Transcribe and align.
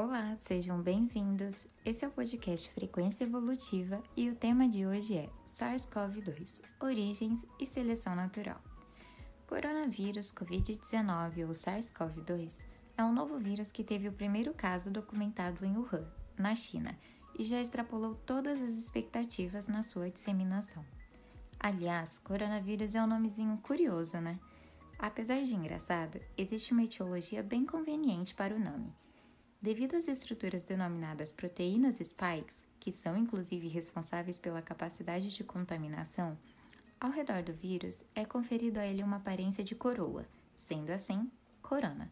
Olá, 0.00 0.36
sejam 0.36 0.80
bem-vindos. 0.80 1.66
Esse 1.84 2.04
é 2.04 2.08
o 2.08 2.12
podcast 2.12 2.70
Frequência 2.70 3.24
Evolutiva 3.24 4.00
e 4.16 4.30
o 4.30 4.36
tema 4.36 4.68
de 4.68 4.86
hoje 4.86 5.18
é 5.18 5.28
SARS-CoV-2 5.52 6.62
Origens 6.78 7.44
e 7.58 7.66
Seleção 7.66 8.14
Natural. 8.14 8.62
Coronavírus 9.48 10.32
Covid-19 10.32 11.48
ou 11.48 11.52
SARS-CoV-2 11.52 12.52
é 12.96 13.02
um 13.02 13.12
novo 13.12 13.40
vírus 13.40 13.72
que 13.72 13.82
teve 13.82 14.06
o 14.06 14.12
primeiro 14.12 14.54
caso 14.54 14.88
documentado 14.88 15.66
em 15.66 15.76
Wuhan, 15.76 16.06
na 16.38 16.54
China, 16.54 16.96
e 17.36 17.42
já 17.42 17.60
extrapolou 17.60 18.14
todas 18.24 18.62
as 18.62 18.74
expectativas 18.74 19.66
na 19.66 19.82
sua 19.82 20.08
disseminação. 20.08 20.84
Aliás, 21.58 22.20
coronavírus 22.20 22.94
é 22.94 23.02
um 23.02 23.08
nomezinho 23.08 23.58
curioso, 23.64 24.20
né? 24.20 24.38
Apesar 24.96 25.42
de 25.42 25.56
engraçado, 25.56 26.20
existe 26.36 26.72
uma 26.72 26.84
etiologia 26.84 27.42
bem 27.42 27.66
conveniente 27.66 28.32
para 28.32 28.54
o 28.54 28.60
nome. 28.60 28.94
Devido 29.60 29.96
às 29.96 30.06
estruturas 30.06 30.62
denominadas 30.62 31.32
proteínas 31.32 31.96
spikes, 31.96 32.64
que 32.78 32.92
são 32.92 33.16
inclusive 33.16 33.66
responsáveis 33.66 34.38
pela 34.38 34.62
capacidade 34.62 35.34
de 35.34 35.42
contaminação, 35.42 36.38
ao 37.00 37.10
redor 37.10 37.42
do 37.42 37.52
vírus 37.52 38.04
é 38.14 38.24
conferido 38.24 38.78
a 38.78 38.86
ele 38.86 39.02
uma 39.02 39.16
aparência 39.16 39.64
de 39.64 39.74
coroa, 39.74 40.24
sendo 40.60 40.90
assim, 40.90 41.28
corona. 41.60 42.08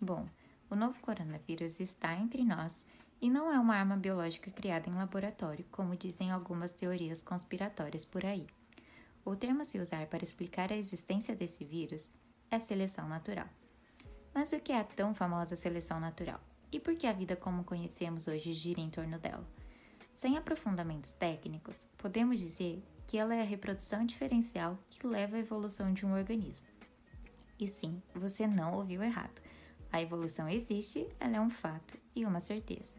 Bom, 0.00 0.28
o 0.70 0.76
novo 0.76 1.00
coronavírus 1.00 1.80
está 1.80 2.14
entre 2.14 2.44
nós 2.44 2.86
e 3.20 3.28
não 3.28 3.50
é 3.50 3.58
uma 3.58 3.74
arma 3.74 3.96
biológica 3.96 4.48
criada 4.48 4.88
em 4.88 4.94
laboratório, 4.94 5.64
como 5.72 5.96
dizem 5.96 6.30
algumas 6.30 6.72
teorias 6.72 7.22
conspiratórias 7.22 8.04
por 8.04 8.24
aí. 8.24 8.46
O 9.24 9.34
termo 9.34 9.62
a 9.62 9.64
se 9.64 9.80
usar 9.80 10.06
para 10.06 10.22
explicar 10.22 10.72
a 10.72 10.76
existência 10.76 11.34
desse 11.34 11.64
vírus 11.64 12.12
é 12.48 12.60
seleção 12.60 13.08
natural. 13.08 13.48
Mas 14.32 14.52
o 14.52 14.60
que 14.60 14.70
é 14.70 14.78
a 14.78 14.84
tão 14.84 15.12
famosa 15.12 15.56
seleção 15.56 15.98
natural? 15.98 16.40
E 16.70 16.78
por 16.78 16.96
que 16.96 17.06
a 17.06 17.12
vida 17.12 17.34
como 17.34 17.64
conhecemos 17.64 18.28
hoje 18.28 18.52
gira 18.52 18.80
em 18.80 18.90
torno 18.90 19.18
dela? 19.18 19.46
Sem 20.14 20.36
aprofundamentos 20.36 21.12
técnicos, 21.12 21.86
podemos 21.96 22.38
dizer 22.38 22.82
que 23.06 23.16
ela 23.16 23.34
é 23.34 23.40
a 23.40 23.44
reprodução 23.44 24.04
diferencial 24.04 24.78
que 24.90 25.06
leva 25.06 25.36
à 25.36 25.38
evolução 25.40 25.94
de 25.94 26.04
um 26.04 26.12
organismo. 26.12 26.66
E 27.58 27.66
sim, 27.66 28.02
você 28.14 28.46
não 28.46 28.74
ouviu 28.74 29.02
errado. 29.02 29.40
A 29.90 30.02
evolução 30.02 30.48
existe, 30.48 31.08
ela 31.18 31.36
é 31.36 31.40
um 31.40 31.48
fato 31.48 31.96
e 32.14 32.26
uma 32.26 32.40
certeza. 32.40 32.98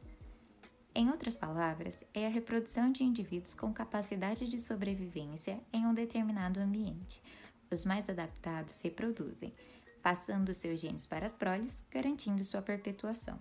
Em 0.96 1.10
outras 1.10 1.36
palavras, 1.36 2.04
é 2.14 2.26
a 2.26 2.30
reprodução 2.30 2.92
de 2.92 3.04
indivíduos 3.04 3.54
com 3.54 3.72
capacidade 3.72 4.48
de 4.48 4.60
sobrevivência 4.60 5.62
em 5.72 5.86
um 5.86 5.94
determinado 5.94 6.60
ambiente. 6.60 7.22
Os 7.70 7.86
mais 7.86 8.10
adaptados 8.10 8.82
reproduzem, 8.82 9.54
passando 10.02 10.54
seus 10.54 10.80
genes 10.80 11.06
para 11.06 11.28
as 11.28 11.34
proles, 11.34 11.84
garantindo 11.92 12.44
sua 12.44 12.62
perpetuação. 12.62 13.40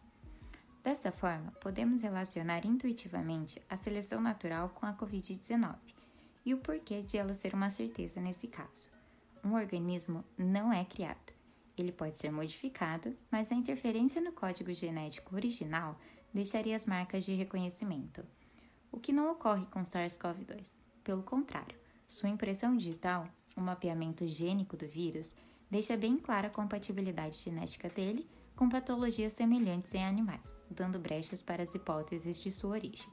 Dessa 0.89 1.13
forma, 1.13 1.53
podemos 1.61 2.01
relacionar 2.01 2.65
intuitivamente 2.65 3.61
a 3.69 3.77
seleção 3.77 4.23
natural 4.23 4.71
com 4.71 4.87
a 4.87 4.95
Covid-19 4.95 5.77
e 6.47 6.55
o 6.55 6.57
porquê 6.57 7.03
de 7.03 7.19
ela 7.19 7.35
ser 7.35 7.53
uma 7.53 7.69
certeza 7.69 8.23
nesse 8.23 8.49
caso. 8.49 8.89
Um 9.45 9.53
organismo 9.53 10.25
não 10.39 10.73
é 10.73 10.83
criado. 10.87 11.35
Ele 11.77 11.93
pode 11.93 12.17
ser 12.17 12.33
modificado, 12.33 13.15
mas 13.31 13.53
a 13.53 13.55
interferência 13.55 14.19
no 14.19 14.33
código 14.33 14.73
genético 14.73 15.37
original 15.37 15.95
deixaria 16.33 16.75
as 16.75 16.87
marcas 16.87 17.23
de 17.23 17.35
reconhecimento, 17.35 18.25
o 18.91 18.99
que 18.99 19.13
não 19.13 19.31
ocorre 19.31 19.67
com 19.67 19.83
SARS-CoV-2. 19.83 20.79
Pelo 21.05 21.23
contrário, 21.23 21.77
sua 22.09 22.31
impressão 22.31 22.75
digital, 22.75 23.29
o 23.55 23.61
mapeamento 23.61 24.27
gênico 24.27 24.75
do 24.75 24.89
vírus, 24.89 25.35
deixa 25.71 25.99
bem 25.99 26.17
clara 26.17 26.47
a 26.47 26.51
compatibilidade 26.51 27.37
genética 27.37 27.91
dele 27.91 28.27
com 28.59 28.69
patologias 28.69 29.35
semelhantes 29.35 29.95
em 29.95 30.05
animais, 30.05 30.65
dando 30.69 30.99
brechas 30.99 31.41
para 31.41 31.63
as 31.63 31.77
hipóteses 31.77 32.41
de 32.41 32.51
sua 32.51 32.71
origem. 32.71 33.07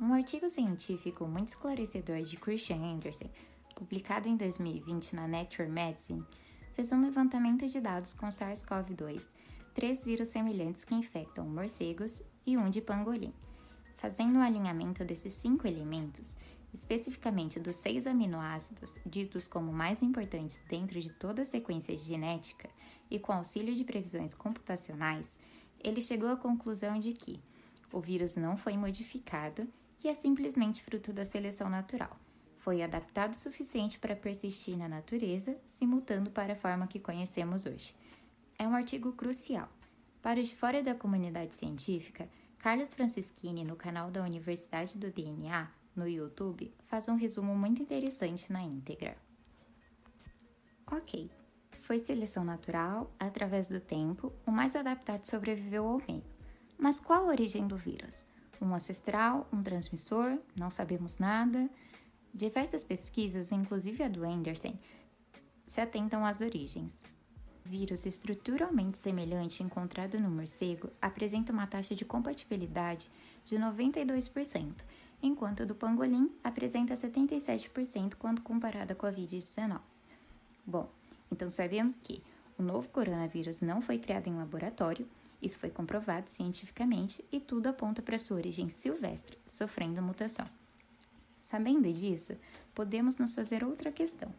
Um 0.00 0.14
artigo 0.14 0.48
científico 0.48 1.26
muito 1.26 1.48
esclarecedor 1.48 2.22
de 2.22 2.36
Christian 2.36 2.76
Anderson, 2.76 3.28
publicado 3.74 4.28
em 4.28 4.36
2020 4.36 5.16
na 5.16 5.26
Nature 5.26 5.68
Medicine, 5.68 6.24
fez 6.72 6.92
um 6.92 7.02
levantamento 7.02 7.66
de 7.66 7.80
dados 7.80 8.12
com 8.12 8.28
SARS-CoV-2, 8.28 9.28
três 9.74 10.04
vírus 10.04 10.28
semelhantes 10.28 10.84
que 10.84 10.94
infectam 10.94 11.48
morcegos 11.48 12.22
e 12.46 12.56
um 12.56 12.70
de 12.70 12.80
pangolim. 12.80 13.34
Fazendo 13.96 14.36
o 14.36 14.38
um 14.38 14.42
alinhamento 14.42 15.04
desses 15.04 15.32
cinco 15.32 15.66
elementos, 15.66 16.36
especificamente 16.72 17.58
dos 17.58 17.74
seis 17.74 18.06
aminoácidos 18.06 19.00
ditos 19.04 19.48
como 19.48 19.72
mais 19.72 20.00
importantes 20.00 20.62
dentro 20.68 21.00
de 21.00 21.10
toda 21.10 21.42
a 21.42 21.44
sequência 21.44 21.98
genética, 21.98 22.68
e 23.10 23.18
com 23.18 23.32
auxílio 23.32 23.74
de 23.74 23.84
previsões 23.84 24.34
computacionais, 24.34 25.38
ele 25.78 26.00
chegou 26.00 26.30
à 26.30 26.36
conclusão 26.36 26.98
de 26.98 27.12
que 27.12 27.40
o 27.92 28.00
vírus 28.00 28.36
não 28.36 28.56
foi 28.56 28.76
modificado 28.76 29.68
e 30.02 30.08
é 30.08 30.14
simplesmente 30.14 30.82
fruto 30.82 31.12
da 31.12 31.24
seleção 31.24 31.68
natural. 31.68 32.18
Foi 32.58 32.82
adaptado 32.82 33.32
o 33.32 33.36
suficiente 33.36 33.98
para 33.98 34.16
persistir 34.16 34.76
na 34.76 34.88
natureza, 34.88 35.56
se 35.66 35.86
mutando 35.86 36.30
para 36.30 36.54
a 36.54 36.56
forma 36.56 36.86
que 36.86 36.98
conhecemos 36.98 37.66
hoje. 37.66 37.94
É 38.58 38.66
um 38.66 38.74
artigo 38.74 39.12
crucial. 39.12 39.68
Para 40.22 40.40
os 40.40 40.48
de 40.48 40.56
fora 40.56 40.82
da 40.82 40.94
comunidade 40.94 41.54
científica, 41.54 42.28
Carlos 42.58 42.94
Francischini, 42.94 43.62
no 43.62 43.76
canal 43.76 44.10
da 44.10 44.22
Universidade 44.22 44.96
do 44.96 45.10
DNA, 45.10 45.70
no 45.94 46.08
YouTube, 46.08 46.72
faz 46.86 47.08
um 47.08 47.14
resumo 47.14 47.54
muito 47.54 47.82
interessante 47.82 48.50
na 48.50 48.62
íntegra. 48.62 49.16
Ok, 50.90 51.30
foi 51.84 51.98
seleção 51.98 52.44
natural, 52.44 53.10
através 53.20 53.68
do 53.68 53.78
tempo, 53.78 54.32
o 54.46 54.50
mais 54.50 54.74
adaptado 54.74 55.26
sobreviveu 55.26 55.86
ao 55.86 56.00
meio. 56.08 56.24
Mas 56.78 56.98
qual 56.98 57.24
a 57.24 57.28
origem 57.28 57.66
do 57.66 57.76
vírus? 57.76 58.26
Um 58.60 58.74
ancestral, 58.74 59.46
um 59.52 59.62
transmissor? 59.62 60.38
Não 60.58 60.70
sabemos 60.70 61.18
nada. 61.18 61.68
Diversas 62.32 62.82
pesquisas, 62.82 63.52
inclusive 63.52 64.02
a 64.02 64.08
do 64.08 64.24
Anderson, 64.24 64.74
se 65.66 65.78
atentam 65.78 66.24
às 66.24 66.40
origens. 66.40 67.02
O 67.66 67.68
vírus 67.68 68.06
estruturalmente 68.06 68.96
semelhante 68.96 69.62
encontrado 69.62 70.18
no 70.18 70.30
morcego 70.30 70.88
apresenta 71.02 71.52
uma 71.52 71.66
taxa 71.66 71.94
de 71.94 72.04
compatibilidade 72.04 73.10
de 73.44 73.56
92%, 73.56 74.72
enquanto 75.22 75.60
o 75.60 75.66
do 75.66 75.74
pangolim 75.74 76.30
apresenta 76.42 76.94
77% 76.94 78.14
quando 78.14 78.40
comparada 78.40 78.94
com 78.94 79.06
a 79.06 79.12
Covid-19. 79.12 79.80
Bom, 80.66 80.90
então 81.30 81.48
sabemos 81.48 81.96
que 81.96 82.22
o 82.58 82.62
novo 82.62 82.88
coronavírus 82.88 83.60
não 83.60 83.80
foi 83.80 83.98
criado 83.98 84.28
em 84.28 84.36
laboratório, 84.36 85.08
isso 85.42 85.58
foi 85.58 85.70
comprovado 85.70 86.30
cientificamente 86.30 87.24
e 87.30 87.40
tudo 87.40 87.66
aponta 87.66 88.00
para 88.00 88.18
sua 88.18 88.36
origem 88.36 88.68
silvestre, 88.68 89.38
sofrendo 89.46 90.00
mutação. 90.00 90.46
Sabendo 91.38 91.92
disso, 91.92 92.36
podemos 92.74 93.18
nos 93.18 93.34
fazer 93.34 93.62
outra 93.62 93.92
questão. 93.92 94.32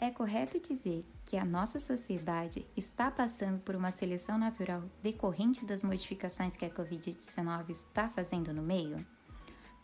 É 0.00 0.10
correto 0.10 0.58
dizer 0.58 1.04
que 1.26 1.36
a 1.36 1.44
nossa 1.44 1.78
sociedade 1.78 2.66
está 2.76 3.10
passando 3.10 3.60
por 3.60 3.76
uma 3.76 3.90
seleção 3.90 4.38
natural 4.38 4.82
decorrente 5.02 5.64
das 5.64 5.82
modificações 5.82 6.56
que 6.56 6.64
a 6.64 6.70
Covid-19 6.70 7.70
está 7.70 8.08
fazendo 8.08 8.52
no 8.52 8.62
meio? 8.62 8.96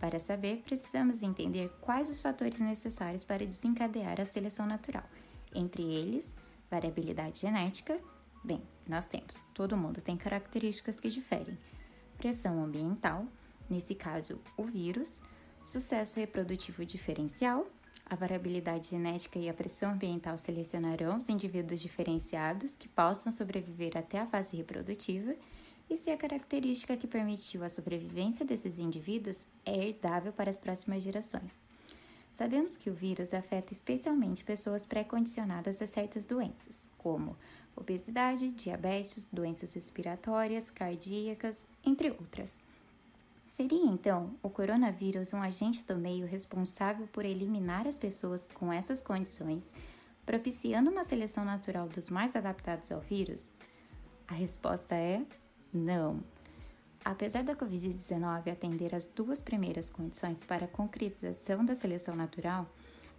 Para 0.00 0.18
saber, 0.18 0.62
precisamos 0.64 1.22
entender 1.22 1.70
quais 1.80 2.10
os 2.10 2.20
fatores 2.20 2.60
necessários 2.60 3.24
para 3.24 3.46
desencadear 3.46 4.20
a 4.20 4.24
seleção 4.24 4.66
natural, 4.66 5.04
entre 5.56 5.82
eles 5.82 6.30
Variabilidade 6.70 7.40
genética. 7.40 7.96
Bem, 8.42 8.60
nós 8.88 9.06
temos, 9.06 9.40
todo 9.54 9.76
mundo 9.76 10.00
tem 10.00 10.16
características 10.16 10.98
que 10.98 11.08
diferem. 11.08 11.56
Pressão 12.18 12.62
ambiental, 12.62 13.24
nesse 13.70 13.94
caso 13.94 14.40
o 14.56 14.64
vírus, 14.64 15.20
sucesso 15.64 16.18
reprodutivo 16.18 16.84
diferencial, 16.84 17.66
a 18.04 18.16
variabilidade 18.16 18.90
genética 18.90 19.38
e 19.38 19.48
a 19.48 19.54
pressão 19.54 19.92
ambiental 19.92 20.36
selecionarão 20.36 21.18
os 21.18 21.28
indivíduos 21.28 21.80
diferenciados 21.80 22.76
que 22.76 22.88
possam 22.88 23.32
sobreviver 23.32 23.96
até 23.96 24.20
a 24.20 24.26
fase 24.26 24.56
reprodutiva 24.56 25.34
e 25.88 25.96
se 25.96 26.10
a 26.10 26.16
característica 26.16 26.96
que 26.96 27.06
permitiu 27.06 27.62
a 27.62 27.68
sobrevivência 27.68 28.44
desses 28.44 28.78
indivíduos 28.78 29.46
é 29.64 29.88
herdável 29.88 30.32
para 30.32 30.50
as 30.50 30.58
próximas 30.58 31.02
gerações. 31.02 31.64
Sabemos 32.36 32.76
que 32.76 32.90
o 32.90 32.94
vírus 32.94 33.32
afeta 33.32 33.72
especialmente 33.72 34.44
pessoas 34.44 34.84
pré-condicionadas 34.84 35.80
a 35.80 35.86
certas 35.86 36.26
doenças, 36.26 36.86
como 36.98 37.34
obesidade, 37.74 38.52
diabetes, 38.52 39.26
doenças 39.32 39.72
respiratórias, 39.72 40.70
cardíacas, 40.70 41.66
entre 41.82 42.10
outras. 42.10 42.62
Seria 43.48 43.86
então 43.86 44.34
o 44.42 44.50
coronavírus 44.50 45.32
um 45.32 45.40
agente 45.40 45.82
do 45.86 45.96
meio 45.96 46.26
responsável 46.26 47.06
por 47.06 47.24
eliminar 47.24 47.86
as 47.88 47.96
pessoas 47.96 48.46
com 48.52 48.70
essas 48.70 49.02
condições, 49.02 49.72
propiciando 50.26 50.90
uma 50.90 51.04
seleção 51.04 51.42
natural 51.42 51.88
dos 51.88 52.10
mais 52.10 52.36
adaptados 52.36 52.92
ao 52.92 53.00
vírus? 53.00 53.50
A 54.28 54.34
resposta 54.34 54.94
é 54.94 55.24
não. 55.72 56.22
Apesar 57.06 57.44
da 57.44 57.54
Covid-19 57.54 58.50
atender 58.50 58.92
as 58.92 59.06
duas 59.06 59.40
primeiras 59.40 59.88
condições 59.88 60.42
para 60.42 60.64
a 60.64 60.68
concretização 60.68 61.64
da 61.64 61.72
seleção 61.72 62.16
natural, 62.16 62.68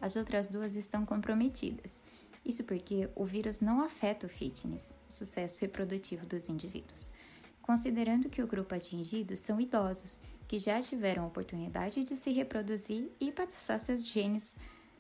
as 0.01 0.17
outras 0.17 0.45
duas 0.45 0.75
estão 0.75 1.05
comprometidas. 1.05 2.01
Isso 2.45 2.65
porque 2.65 3.09
o 3.15 3.23
vírus 3.23 3.61
não 3.61 3.81
afeta 3.81 4.25
o 4.25 4.29
fitness, 4.29 4.93
o 5.07 5.13
sucesso 5.13 5.61
reprodutivo 5.61 6.25
dos 6.25 6.49
indivíduos. 6.49 7.13
considerando 7.61 8.29
que 8.29 8.41
o 8.41 8.47
grupo 8.47 8.75
atingido 8.75 9.37
são 9.37 9.59
idosos, 9.59 10.19
que 10.49 10.59
já 10.59 10.81
tiveram 10.81 11.23
a 11.23 11.27
oportunidade 11.27 12.03
de 12.03 12.15
se 12.17 12.31
reproduzir 12.31 13.09
e 13.21 13.31
passar 13.31 13.79
seus 13.79 14.05
genes, 14.05 14.53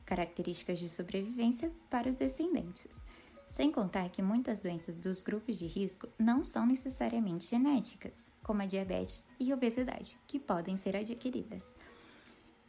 características 0.05 0.79
de 0.79 0.87
sobrevivência, 0.87 1.69
para 1.89 2.07
os 2.07 2.15
descendentes. 2.15 3.03
Sem 3.49 3.71
contar 3.71 4.09
que 4.09 4.21
muitas 4.21 4.59
doenças 4.59 4.95
dos 4.95 5.23
grupos 5.23 5.57
de 5.57 5.65
risco 5.65 6.07
não 6.19 6.43
são 6.43 6.65
necessariamente 6.65 7.47
genéticas, 7.47 8.27
como 8.43 8.61
a 8.61 8.65
diabetes 8.65 9.25
e 9.39 9.53
obesidade, 9.53 10.17
que 10.27 10.39
podem 10.39 10.77
ser 10.77 10.95
adquiridas. 10.95 11.63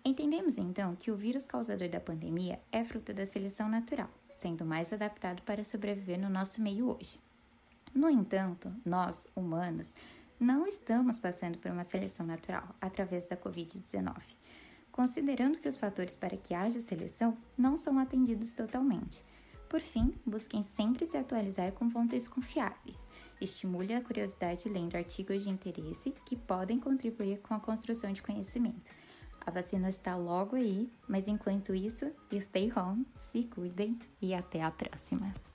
Entendemos 0.05 0.57
então 0.57 0.97
que 0.97 1.11
o 1.11 1.17
vírus 1.17 1.45
causador 1.45 1.89
da 1.89 2.01
pandemia 2.01 2.61
é 2.73 2.85
fruto 2.85 3.13
da 3.13 3.27
seleção 3.27 3.69
natural, 3.69 4.09
sendo 4.35 4.65
mais 4.65 4.93
adaptado 4.93 5.43
para 5.43 5.65
sobreviver 5.65 6.21
no 6.21 6.31
nosso 6.31 6.63
meio 6.63 6.89
hoje. 6.89 7.19
No 7.95 8.09
entanto, 8.09 8.73
nós, 8.85 9.27
humanos, 9.35 9.95
não 10.39 10.67
estamos 10.67 11.19
passando 11.19 11.59
por 11.59 11.71
uma 11.71 11.85
seleção 11.85 12.25
natural 12.25 12.75
através 12.81 13.25
da 13.25 13.37
Covid-19, 13.37 14.15
considerando 14.93 15.59
que 15.59 15.69
os 15.69 15.77
fatores 15.77 16.15
para 16.15 16.37
que 16.37 16.55
haja 16.55 16.81
seleção 16.81 17.37
não 17.57 17.77
são 17.77 17.99
atendidos 17.99 18.53
totalmente. 18.53 19.25
Por 19.69 19.81
fim, 19.81 20.15
busquem 20.25 20.62
sempre 20.62 21.05
se 21.05 21.17
atualizar 21.17 21.73
com 21.73 21.91
fontes 21.91 22.26
confiáveis. 22.26 23.06
Estimule 23.41 23.93
a 23.93 24.03
curiosidade 24.03 24.69
lendo 24.69 24.97
artigos 24.97 25.44
de 25.44 25.50
interesse 25.50 26.15
que 26.25 26.37
podem 26.37 26.81
contribuir 26.81 27.38
com 27.41 27.55
a 27.55 27.61
construção 27.61 28.12
de 28.12 28.23
conhecimento. 28.23 28.91
A 29.44 29.50
vacina 29.50 29.88
está 29.88 30.17
logo 30.17 30.56
aí, 30.56 30.91
mas 31.06 31.29
enquanto 31.29 31.75
isso, 31.75 32.11
stay 32.32 32.73
home, 32.76 33.06
se 33.17 33.44
cuidem 33.44 33.99
e 34.20 34.35
até 34.35 34.62
a 34.62 34.70
próxima! 34.70 35.48